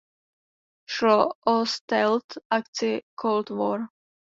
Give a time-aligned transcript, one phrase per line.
[0.93, 1.19] Šlo
[1.53, 3.91] o stealth akci Cold War.